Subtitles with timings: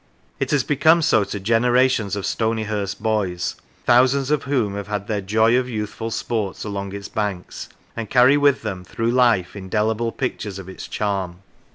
[0.39, 3.55] It has become so to generations of Stonyhurst boys,
[3.85, 8.35] thousands of whom have had their joy of youthful sports along its banks, and carry
[8.35, 11.43] with them through life indelible pictures of its charm.